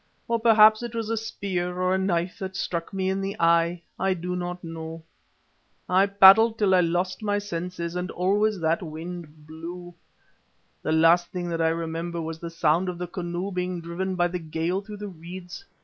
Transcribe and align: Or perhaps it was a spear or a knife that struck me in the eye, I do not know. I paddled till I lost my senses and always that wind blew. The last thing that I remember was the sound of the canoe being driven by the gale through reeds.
Or 0.27 0.39
perhaps 0.39 0.81
it 0.81 0.95
was 0.95 1.11
a 1.11 1.15
spear 1.15 1.79
or 1.79 1.93
a 1.93 1.97
knife 1.99 2.39
that 2.39 2.55
struck 2.55 2.91
me 2.91 3.07
in 3.07 3.21
the 3.21 3.37
eye, 3.39 3.83
I 3.99 4.15
do 4.15 4.35
not 4.35 4.63
know. 4.63 5.03
I 5.87 6.07
paddled 6.07 6.57
till 6.57 6.73
I 6.73 6.79
lost 6.79 7.21
my 7.21 7.37
senses 7.37 7.95
and 7.95 8.09
always 8.09 8.59
that 8.61 8.81
wind 8.81 9.45
blew. 9.45 9.93
The 10.81 10.91
last 10.91 11.27
thing 11.27 11.49
that 11.49 11.61
I 11.61 11.69
remember 11.69 12.19
was 12.19 12.39
the 12.39 12.49
sound 12.49 12.89
of 12.89 12.97
the 12.97 13.05
canoe 13.05 13.51
being 13.51 13.79
driven 13.79 14.15
by 14.15 14.27
the 14.27 14.39
gale 14.39 14.81
through 14.81 15.05
reeds. 15.05 15.65